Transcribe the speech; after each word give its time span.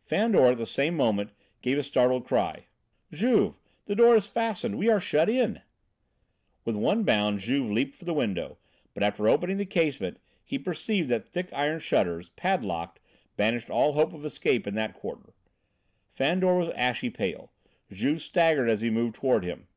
Fandor, 0.00 0.46
at 0.48 0.56
the 0.58 0.66
same 0.66 0.96
moment, 0.96 1.30
gave 1.62 1.78
a 1.78 1.82
startled 1.84 2.24
cry: 2.26 2.66
"Juve! 3.12 3.54
the 3.84 3.94
door 3.94 4.16
is 4.16 4.26
fastened; 4.26 4.78
we 4.78 4.88
are 4.88 4.98
shut 4.98 5.28
in!" 5.28 5.60
With 6.64 6.74
one 6.74 7.04
bound 7.04 7.38
Juve 7.38 7.70
leaped 7.70 7.94
for 7.94 8.04
the 8.04 8.12
window; 8.12 8.58
but 8.94 9.04
after 9.04 9.28
opening 9.28 9.58
the 9.58 9.64
casement 9.64 10.18
he 10.44 10.58
perceived 10.58 11.08
that 11.10 11.24
thick 11.28 11.50
iron 11.52 11.78
shutters, 11.78 12.30
padlocked, 12.30 12.98
banished 13.36 13.70
all 13.70 13.92
hope 13.92 14.12
of 14.12 14.24
escape 14.24 14.66
in 14.66 14.74
that 14.74 14.94
quarter. 14.94 15.32
Fandor 16.08 16.56
was 16.56 16.70
ashy 16.70 17.08
pale; 17.08 17.52
Juve 17.92 18.20
staggered 18.20 18.68
as 18.68 18.80
he 18.80 18.90
moved 18.90 19.14
toward 19.14 19.44
him. 19.44 19.68